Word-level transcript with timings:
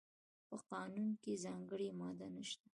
په 0.47 0.55
قانون 0.69 1.09
کې 1.21 1.33
ځانګړې 1.45 1.89
ماده 1.99 2.27
نشته. 2.35 2.67